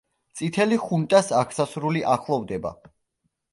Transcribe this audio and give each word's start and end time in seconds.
წითელი 0.39 0.79
ხუნტას 0.85 1.29
აღსასრული 1.43 2.03
ახლოვდება. 2.17 2.75